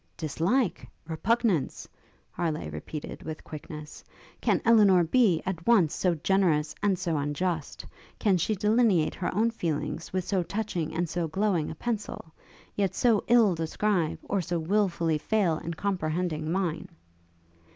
[0.17, 0.87] 'Dislike?
[1.07, 1.87] repugnance?'
[2.31, 4.03] Harleigh repeated, with quickness,
[4.41, 7.85] 'can Elinor be, at once, so generous and so unjust?
[8.17, 12.33] Can she delineate her own feelings with so touching and so glowing a pencil,
[12.75, 16.89] yet so ill describe, or so wilfully fail in comprehending mine?'